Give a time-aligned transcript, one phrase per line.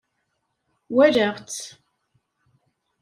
[0.93, 1.61] Walaɣ-tt.